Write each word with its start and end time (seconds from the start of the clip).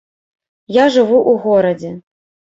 Я 0.75 0.85
жыву 0.95 1.19
ў 1.31 1.45
горадзе. 1.45 1.91